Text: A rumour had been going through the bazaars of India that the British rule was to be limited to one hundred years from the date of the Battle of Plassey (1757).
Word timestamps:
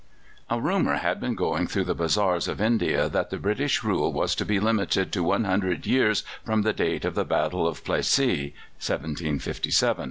A 0.49 0.59
rumour 0.59 0.95
had 0.95 1.19
been 1.21 1.35
going 1.35 1.67
through 1.67 1.83
the 1.83 1.93
bazaars 1.93 2.47
of 2.47 2.59
India 2.59 3.07
that 3.07 3.29
the 3.29 3.37
British 3.37 3.83
rule 3.83 4.11
was 4.11 4.33
to 4.33 4.43
be 4.43 4.59
limited 4.59 5.11
to 5.11 5.21
one 5.21 5.43
hundred 5.43 5.85
years 5.85 6.23
from 6.43 6.63
the 6.63 6.73
date 6.73 7.05
of 7.05 7.13
the 7.13 7.23
Battle 7.23 7.67
of 7.67 7.83
Plassey 7.83 8.55
(1757). 8.81 9.97